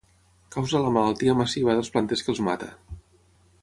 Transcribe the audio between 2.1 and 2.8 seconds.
que els mata.